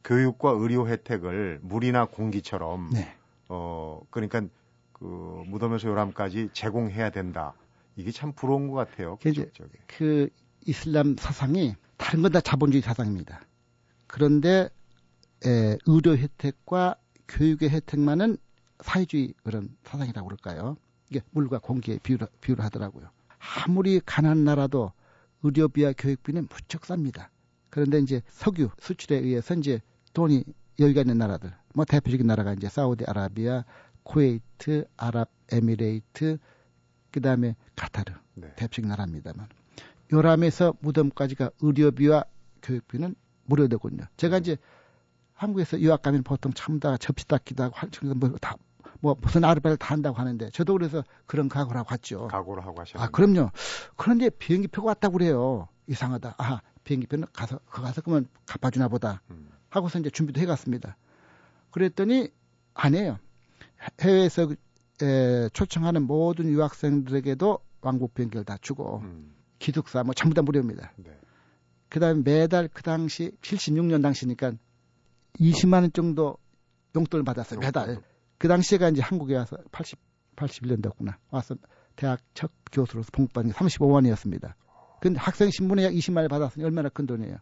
[0.03, 3.15] 교육과 의료 혜택을 물이나 공기처럼 네.
[3.49, 4.41] 어 그러니까
[4.91, 7.53] 그 무덤에서 요람까지 제공해야 된다.
[7.95, 9.17] 이게 참 부러운 것 같아요.
[9.21, 9.33] 그,
[9.87, 10.29] 그
[10.65, 13.41] 이슬람 사상이 다른 건 다 자본주의 사상입니다.
[14.07, 14.69] 그런데
[15.45, 16.95] 에, 의료 혜택과
[17.27, 18.37] 교육의 혜택만은
[18.79, 20.77] 사회주의 그런 사상이라고 그럴까요?
[21.09, 23.09] 이게 물과 공기에 비유를, 비유를 하더라고요.
[23.65, 24.91] 아무리 가난한 나라도
[25.43, 27.27] 의료비와 교육비는 무척 쌉니다.
[27.69, 29.81] 그런데 이제 석유 수출에 의해서 이제
[30.13, 30.43] 돈이
[30.79, 33.63] 여유가 있는 나라들, 뭐 대표적인 나라가 이제 사우디아라비아,
[34.03, 36.37] 쿠웨이트, 아랍에미레이트,
[37.11, 38.53] 그 다음에 카타르 네.
[38.55, 39.47] 대표적인 나라입니다만
[40.11, 42.25] 요람에서 무덤까지가 의료비와
[42.61, 44.05] 교육비는 무료되군요.
[44.17, 44.57] 제가 이제
[45.35, 47.75] 한국에서 유학 가면 보통 참다 접시 닦기도 하고
[48.15, 48.55] 뭐다
[49.01, 52.27] 뭐 무슨 아르바이를 다 한다고 하는데 저도 그래서 그런 각오를 하고 갔죠.
[52.27, 53.03] 각오를 하고 하셨어요.
[53.03, 53.51] 아 그럼요.
[53.97, 55.67] 그런데 비행기표가 왔다고 그래요.
[55.87, 56.35] 이상하다.
[56.37, 59.21] 아 비행기표는 가서 거 가서 그러면 갚아주나 보다.
[59.29, 59.49] 음.
[59.69, 60.97] 하고서 이제 준비도 해갔습니다.
[61.71, 62.29] 그랬더니
[62.73, 63.19] 안 해요.
[64.01, 64.49] 해외에서
[65.01, 69.35] 에, 초청하는 모든 유학생들에게도 왕복 비행기를 다 주고 음.
[69.59, 70.93] 기숙사 뭐 전부 다 무료입니다.
[70.95, 71.17] 네.
[71.89, 74.53] 그다음에 매달 그 당시 76년 당시니까
[75.39, 76.37] 20만 원 정도
[76.95, 77.59] 용돈을 받았어요.
[77.59, 78.01] 매달.
[78.37, 79.99] 그 당시에가 이제 한국에 와서 80
[80.35, 81.15] 81년도였구나.
[81.31, 81.55] 와서
[81.95, 84.53] 대학 첫 교수로서 봉급받는 게 35만이었습니다.
[85.01, 87.37] 근데 학생 신분에 약 20만 원 받았으니 얼마나 큰 돈이에요.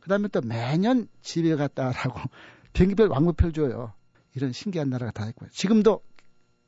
[0.00, 2.20] 그 다음에 또 매년 집에 갔다 라고
[2.72, 3.92] 비행기표 왕복표를 줘요.
[4.34, 5.50] 이런 신기한 나라가 다 있고요.
[5.50, 6.02] 지금도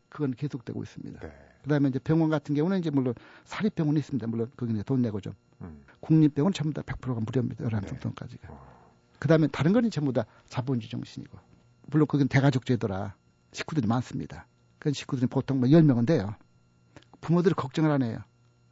[0.09, 1.21] 그건 계속되고 있습니다.
[1.21, 1.33] 네.
[1.63, 4.27] 그 다음에 이제 병원 같은 경우는 이제 물론 사립병원이 있습니다.
[4.27, 5.33] 물론 거기는 돈 내고 좀
[5.63, 5.83] 음.
[6.01, 7.65] 국립병원 전부 다 100%가 무료입니다.
[7.65, 8.74] 11정도까지가.
[9.25, 11.39] 그다음에 다른 거는 전부 다 자본주의 정신이고
[11.87, 13.15] 물론 거긴 대가족 제도라
[13.53, 14.47] 식구들이 많습니다.
[14.79, 16.35] 그 식구들이 보통 뭐 10명은 돼요.
[17.23, 18.19] 부모들이 걱정을 안 해요.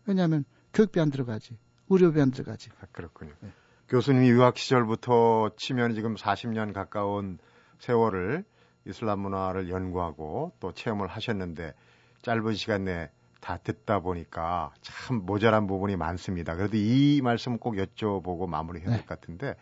[0.05, 1.57] 왜냐하면 교육비 안 들어가지,
[1.89, 2.69] 의료비 안 들어가지.
[2.83, 3.33] 아, 그렇군요.
[3.41, 3.51] 네.
[3.89, 7.39] 교수님이 유학 시절부터 치면 지금 40년 가까운
[7.79, 8.45] 세월을
[8.87, 11.73] 이슬람 문화를 연구하고 또 체험을 하셨는데
[12.21, 13.09] 짧은 시간 내에
[13.41, 16.57] 다 듣다 보니까 참 모자란 부분이 많습니다.
[16.57, 19.15] 그래도 이 말씀 꼭 여쭤보고 마무리해야 될것 네.
[19.15, 19.57] 같은데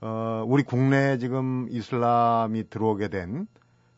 [0.00, 3.46] 어, 우리 국내에 지금 이슬람이 들어오게 된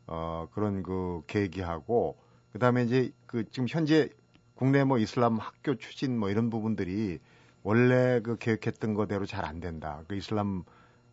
[0.07, 2.17] 어, 그런 그 계기하고
[2.53, 4.09] 그다음에 이제 그 지금 현재
[4.55, 7.19] 국내 뭐 이슬람 학교 추진 뭐 이런 부분들이
[7.63, 10.03] 원래 그 계획했던 거대로 잘 안 된다.
[10.09, 10.65] 그 이슬람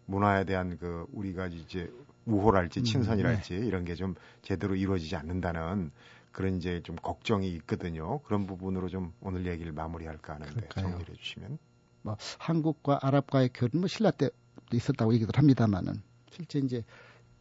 [0.06, 1.91] 문화에 대한 그 우리가 이제
[2.25, 3.67] 우호랄지 음, 친선이랄지 음, 네.
[3.67, 5.91] 이런 게 좀 제대로 이루어지지 않는다는
[6.32, 8.19] 그런 이제 좀 걱정이 있거든요.
[8.21, 10.89] 그런 부분으로 좀 오늘 얘기를 마무리할까 하는데 그럴까요?
[10.89, 11.60] 정리를 해주시면.
[12.02, 14.34] 뭐 한국과 아랍과의 교류는 뭐 신라 때도
[14.77, 16.01] 있었다고 얘기를 합니다만은
[16.32, 16.84] 실제 이제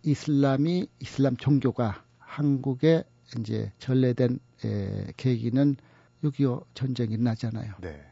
[0.02, 3.04] 이슬람이 이슬람 종교가 한국에
[3.38, 5.76] 이제 전래된 에, 계기는
[6.24, 7.74] 6.25 전쟁이 일어나잖아요.
[7.80, 8.04] 네.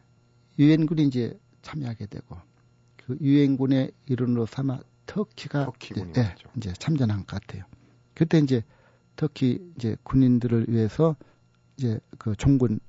[0.59, 2.37] 유엔군이 이제 참여하게 되고
[3.05, 5.65] 그 유엔군의 일원으로 삼아 터키가
[6.17, 7.65] 예, 이제 참전한 것 같아요.
[8.15, 8.63] 그때 이제
[9.17, 11.17] 터키 이제 군인들을 위해서
[11.77, 12.81] 이제 그 종군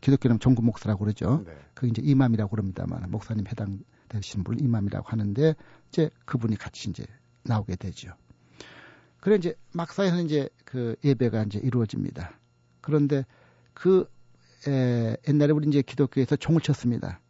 [0.00, 1.42] 기독교는 종군 목사라고 그러죠.
[1.46, 1.52] 네.
[1.74, 5.54] 그 이제 이맘이라고 그럽니다만 목사님 해당 되시는 분을 이맘이라고 하는데
[5.88, 7.04] 이제 그분이 같이 이제
[7.44, 8.12] 나오게 되죠.
[9.20, 12.38] 그래 이제 막사에는 이제 그 예배가 이제 이루어집니다.
[12.80, 13.24] 그런데
[13.74, 14.08] 그
[14.66, 17.20] 에, 옛날에 우리 이제 기독교에서 종을 쳤습니다.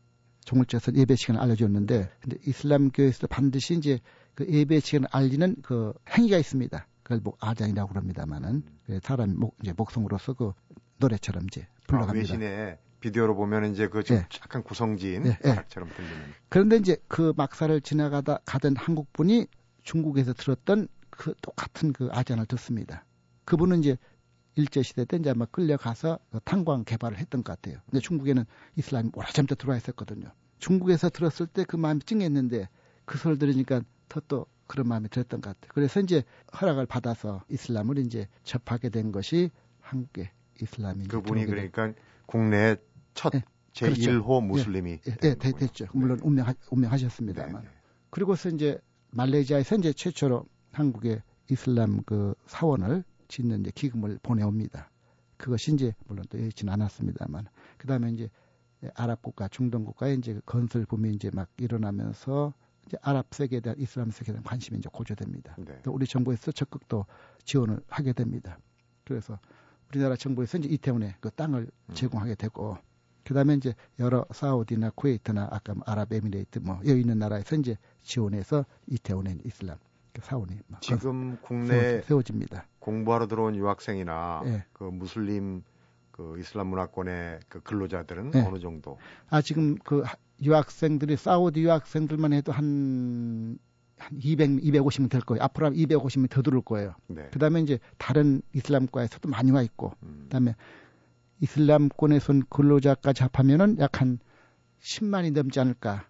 [0.45, 4.01] 종을째서 예배 시간을 알려줬는데 근데 이슬람교에서 반드시 이제
[4.35, 6.87] 그 예배 시간을 알리는 그 행위가 있습니다.
[7.03, 10.53] 그걸 뭐 아잔이라고 그럽니다만은 그 사람 목 이제 목성으로서 그
[10.99, 12.35] 노래처럼 이제 불러갑니다.
[12.35, 14.27] 아, 외신에 비디오로 보면 이제 그 네.
[14.43, 15.57] 약간 구성진 네, 네.
[15.69, 16.17] 처럼 들리는.
[16.49, 19.47] 그런데 이제 그 막사를 지나가다 가던 한국 분이
[19.83, 23.05] 중국에서 들었던 그 똑같은 그 아잔을 듣습니다.
[23.45, 23.97] 그분은 이제
[24.57, 27.81] 일제 시대 때 이제 아마 끌려가서 그 탄광 개발을 했던 것 같아요.
[27.87, 28.45] 근데 중국에는
[28.77, 30.33] 이슬람이 오래전부터 들어와 있었거든요.
[30.59, 32.69] 중국에서 들었을 때 그 마음이 찡했는데
[33.05, 35.71] 그 소리를 들으니까 더또 그런 마음이 들었던 것 같아요.
[35.73, 36.25] 그래서 이제
[36.61, 40.31] 허락을 받아서 이슬람을 이제 접하게 된 것이 한국의
[40.61, 41.07] 이슬람이.
[41.07, 41.93] 그분이 그러니까
[42.27, 42.77] 국내
[43.19, 44.41] 첫 네, 제1호 그렇죠.
[44.41, 45.87] 무슬림이 예, 예, 네, 됐죠.
[45.93, 47.63] 물론 운명하, 운명하셨습니다만.
[47.63, 47.75] 네, 네.
[48.11, 48.79] 그리고서 이제
[49.11, 54.89] 말레이시아에서 이제 최초로 한국의 이슬람 그 사원을 짓는 이제 기금을 보내옵니다.
[55.37, 58.31] 그것이 이제 물론 또 여의치는 않았습니다만 그 다음에 이제
[58.95, 62.55] 아랍 국가, 중동 국가에 이제 그 건설 붐이 이제 막 일어나면서
[62.87, 65.57] 이제 아랍 세계에 대한 이슬람 세계에 대한 관심이 이제 고조됩니다.
[65.59, 65.77] 네.
[65.83, 67.05] 또 우리 정부에서 적극 또
[67.45, 68.61] 지원을 하게 됩니다.
[69.05, 69.41] 그래서
[69.89, 71.95] 우리나라 정부에서 이제 이태원에 그 땅을 음.
[71.95, 72.79] 제공하게 되고
[73.29, 79.37] 그다음에 이제 여러 사우디나 쿠웨이트나 아까 뭐 아랍에미레이트 뭐 여기 있는 나라에서 이제 지원해서 이태원에
[79.45, 79.77] 이슬람
[80.15, 82.67] 그 사원이 지금 국내 세워집니다.
[82.79, 84.65] 공부하러 들어온 유학생이나 네.
[84.73, 85.63] 그 무슬림
[86.11, 88.47] 그 이슬람 문화권의 그 근로자들은 네.
[88.47, 88.97] 어느 정도?
[89.29, 90.03] 아 지금 그
[90.41, 93.59] 유학생들이 사우디 유학생들만 해도 한,
[93.99, 95.43] 한 200, 250명 될 거예요.
[95.45, 96.95] 앞으로 250명 더 들어올 거예요.
[97.09, 97.29] 네.
[97.31, 100.21] 그 다음에 이제 다른 이슬람과에서도 많이 와 있고, 음.
[100.25, 100.55] 그 다음에
[101.41, 104.19] 이슬람권에서 온 근로자까지 합하면은 약 한
[104.81, 106.07] 10만이 넘지 않을까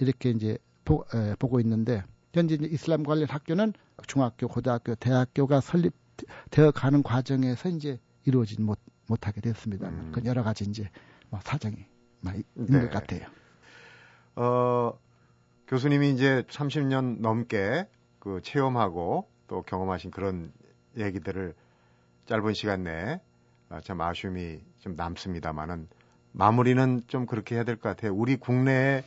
[0.00, 3.72] 이렇게 이제 보, 에, 보고 있는데 현재 이제 이슬람 관련 학교는
[4.06, 9.88] 중학교, 고등학교, 대학교가 설립되어 가는 과정에서 이제 이루어지지 못, 못하게 됐습니다.
[9.88, 10.12] 음.
[10.14, 10.88] 그 여러 가지 이제
[11.30, 11.76] 뭐 사정이
[12.20, 12.86] 많이 있는 네.
[12.86, 13.26] 것 같아요.
[14.36, 14.98] 어,
[15.66, 20.52] 교수님이 이제 30년 넘게 그 체험하고 또 경험하신 그런
[20.96, 21.54] 얘기들을
[22.26, 23.20] 짧은 시간 내에 아,
[23.82, 25.88] 참 아쉬움이 좀 남습니다만은
[26.32, 28.14] 마무리는 좀 그렇게 해야 될 것 같아요.
[28.14, 29.02] 우리 국내에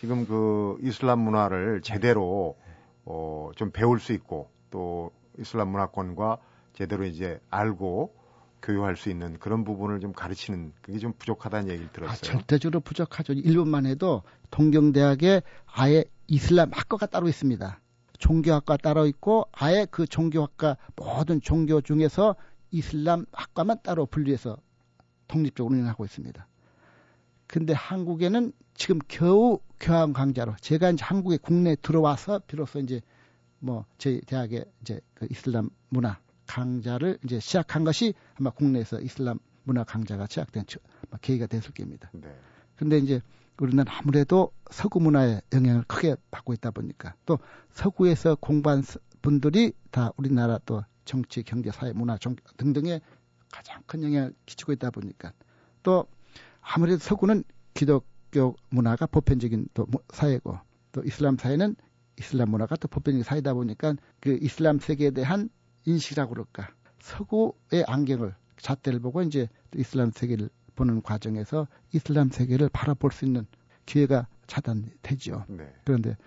[0.00, 2.56] 지금 그 이슬람 문화를 제대로
[3.04, 6.38] 어, 좀 배울 수 있고 또 이슬람 문화권과
[6.74, 8.14] 제대로 이제 알고
[8.62, 12.12] 교육할 수 있는 그런 부분을 좀 가르치는 그게 좀 부족하다는 얘기를 들었어요.
[12.12, 13.32] 아, 절대적으로 부족하죠.
[13.32, 17.80] 일본만 해도 동경대학에 아예 이슬람 학과가 따로 있습니다.
[18.18, 22.34] 종교학과 따로 있고 아예 그 종교학과 모든 종교 중에서
[22.70, 24.58] 이슬람 학과만 따로 분리해서
[25.26, 26.46] 독립적으로 운영하고 있습니다.
[27.46, 33.00] 근데 한국에는 지금 겨우 교환 강좌로 제가 이제 한국에 국내에 들어와서 비로소 이제
[33.58, 39.84] 뭐 저희 대학에 이제 그 이슬람 문화 강좌를 이제 시작한 것이 아마 국내에서 이슬람 문화
[39.84, 40.64] 강좌가 시작된
[41.20, 42.10] 계기가 됐을 겁니다.
[42.12, 42.34] 네.
[42.76, 43.20] 근데 이제
[43.60, 47.38] 우리는 아무래도 서구 문화의 영향을 크게 받고 있다 보니까 또
[47.72, 48.82] 서구에서 공부한
[49.20, 53.00] 분들이 다 우리나라 또 정치, 경제, 사회, 문화, 종 등등에
[53.50, 55.32] 가장 큰 영향을 끼치고 있다 보니까
[55.82, 56.06] 또
[56.60, 60.58] 아무래도 서구는 기독교 문화가 보편적인 또 사회고
[60.92, 61.76] 또 이슬람 사회는
[62.18, 65.48] 이슬람 문화가 또 보편적인 사회다 보니까 그 이슬람 세계에 대한
[65.86, 66.68] 인식이라고 그럴까
[67.00, 73.46] 서구의 안경을 잣대를 보고 이제 이슬람 세계를 보는 과정에서 이슬람 세계를 바라볼 수 있는
[73.86, 75.46] 기회가 차단되죠.
[75.48, 75.72] 네.
[75.84, 76.18] 그런데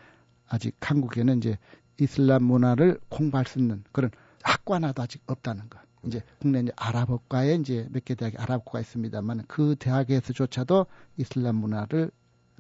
[0.48, 1.60] 아직 한국에는 이제
[2.00, 4.10] 이슬람 문화를 공부할 수 있는 그런
[4.44, 5.80] 학과나도 아직 없다는 거.
[6.04, 12.10] 이제 국내 이제 아랍어과에 이제 몇 개 대학이 아랍어가 있습니다만 그 대학에서조차도 이슬람 문화를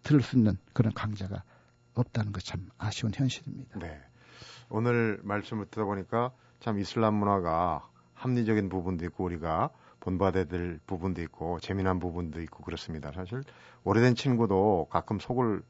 [0.03, 1.43] 들을 수 있는 그런 강좌가
[1.93, 3.79] 없다는 것 참 아쉬운 현실입니다.
[3.79, 3.99] 네.
[4.69, 11.59] 오늘 말씀을 듣다 보니까 참 이슬람 문화가 합리적인 부분도 있고 우리가 본받아야 될 부분도 있고
[11.59, 13.11] 재미난 부분도 있고 그렇습니다.
[13.11, 13.43] 사실
[13.83, 15.63] 오래된 친구도 가끔 속을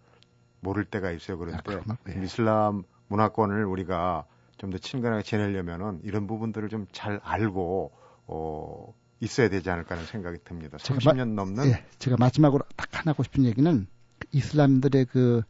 [0.59, 1.37] 모를 때가 있어요.
[1.37, 2.21] 그런데 아, 네.
[2.23, 4.25] 이슬람 문화권을 우리가
[4.61, 7.91] 좀 더 친근하게 지내려면은 이런 부분들을 좀 잘 알고
[8.27, 10.77] 어 있어야 되지 않을까 하는 생각이 듭니다.
[10.77, 13.87] 30년 마, 넘는 예, 제가 마지막으로 딱 하나 하고 싶은 얘기는
[14.31, 15.41] 이슬람들의 그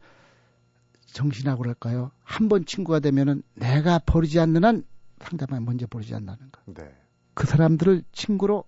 [1.06, 2.10] 정신이라고 그럴까요?
[2.22, 4.84] 한 번 친구가 되면은 내가 버리지 않는 한
[5.20, 6.60] 상대방이 먼저 버리지 않는다는 거.
[6.66, 6.94] 네.
[7.34, 8.64] 그 사람들을 친구로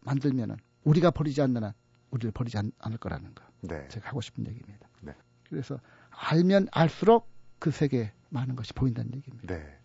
[0.00, 1.72] 만들면은 우리가 버리지 않는 한
[2.10, 3.42] 우리를 버리지 않, 을 거라는 거.
[3.62, 3.88] 네.
[3.88, 4.88] 제가 하고 싶은 얘기입니다.
[5.00, 5.12] 네.
[5.48, 5.80] 그래서
[6.10, 7.28] 알면 알수록
[7.58, 9.54] 그 세계에 많은 것이 보인다는 얘기입니다.
[9.54, 9.78] 네.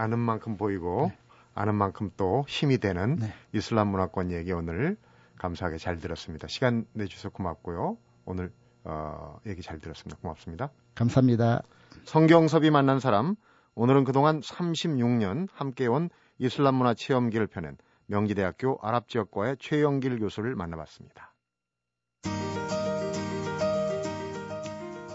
[0.00, 1.18] 아는 만큼 보이고 네.
[1.54, 3.34] 아는 만큼 또 힘이 되는 네.
[3.52, 4.96] 이슬람 문화권 얘기 오늘
[5.36, 6.48] 감사하게 잘 들었습니다.
[6.48, 7.98] 시간 내주셔서 고맙고요.
[8.24, 8.52] 오늘
[8.84, 10.18] 어, 얘기 잘 들었습니다.
[10.22, 10.70] 고맙습니다.
[10.94, 11.62] 감사합니다.
[12.04, 13.36] 성경섭이 만난 사람
[13.74, 16.08] 오늘은 그동안 36년 함께 온
[16.38, 21.34] 이슬람 문화 체험기를 펴낸 명지대학교 아랍지역과의 최영길 교수를 만나봤습니다.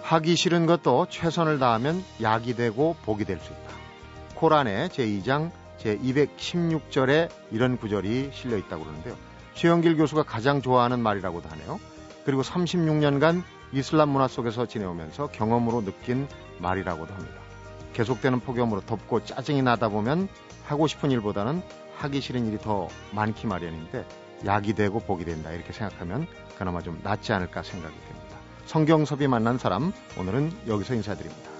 [0.03, 3.84] 하기 싫은 것도 최선을 다하면 약이 되고 복이 될 수 있다.
[4.35, 9.15] 코란의 제2장 제216절에 이런 구절이 실려 있다고 그러는데요.
[9.53, 11.79] 최영길 교수가 가장 좋아하는 말이라고도 하네요.
[12.25, 16.27] 그리고 36년간 이슬람 문화 속에서 지내오면서 경험으로 느낀
[16.59, 17.35] 말이라고도 합니다.
[17.93, 20.27] 계속되는 폭염으로 덥고 짜증이 나다 보면
[20.65, 21.61] 하고 싶은 일보다는
[21.97, 24.05] 하기 싫은 일이 더 많기 마련인데
[24.45, 28.37] 약이 되고 복이 된다 이렇게 생각하면 그나마 좀 낫지 않을까 생각이 됩니다.
[28.65, 31.54] 성경섭이 만난 사람 오늘은 여기서 인사드립니다.